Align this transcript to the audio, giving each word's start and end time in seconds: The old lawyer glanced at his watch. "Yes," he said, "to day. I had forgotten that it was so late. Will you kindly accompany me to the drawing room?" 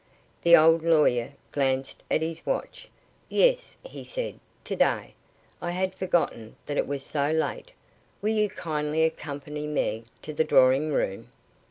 The 0.41 0.57
old 0.57 0.81
lawyer 0.81 1.33
glanced 1.51 2.01
at 2.09 2.23
his 2.23 2.43
watch. 2.43 2.89
"Yes," 3.29 3.77
he 3.83 4.03
said, 4.03 4.39
"to 4.63 4.75
day. 4.75 5.13
I 5.61 5.69
had 5.69 5.93
forgotten 5.93 6.55
that 6.65 6.75
it 6.77 6.87
was 6.87 7.03
so 7.05 7.29
late. 7.29 7.71
Will 8.19 8.33
you 8.33 8.49
kindly 8.49 9.03
accompany 9.03 9.67
me 9.67 10.05
to 10.23 10.33
the 10.33 10.43
drawing 10.43 10.91
room?" 10.91 11.27